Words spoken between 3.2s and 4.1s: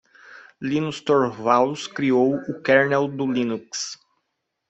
Linux.